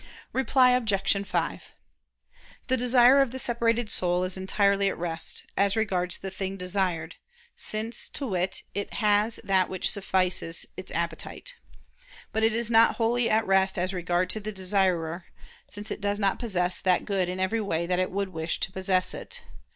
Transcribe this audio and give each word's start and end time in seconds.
Reply 0.33 0.71
Obj. 0.71 1.27
5: 1.27 1.73
The 2.69 2.75
desire 2.75 3.21
of 3.21 3.29
the 3.29 3.37
separated 3.37 3.91
soul 3.91 4.23
is 4.23 4.35
entirely 4.35 4.89
at 4.89 4.97
rest, 4.97 5.43
as 5.55 5.75
regards 5.75 6.17
the 6.17 6.31
thing 6.31 6.57
desired; 6.57 7.17
since, 7.55 8.09
to 8.09 8.25
wit, 8.25 8.63
it 8.73 8.95
has 8.95 9.39
that 9.43 9.69
which 9.69 9.91
suffices 9.91 10.65
its 10.75 10.91
appetite. 10.93 11.53
But 12.31 12.43
it 12.43 12.53
is 12.55 12.71
not 12.71 12.95
wholly 12.95 13.29
at 13.29 13.45
rest, 13.45 13.77
as 13.77 13.93
regards 13.93 14.33
the 14.33 14.51
desirer, 14.51 15.25
since 15.67 15.91
it 15.91 16.01
does 16.01 16.19
not 16.19 16.39
possess 16.39 16.81
that 16.81 17.05
good 17.05 17.29
in 17.29 17.39
every 17.39 17.61
way 17.61 17.85
that 17.85 17.99
it 17.99 18.09
would 18.09 18.29
wish 18.29 18.59
to 18.61 18.71
possess 18.71 19.13
it. 19.13 19.43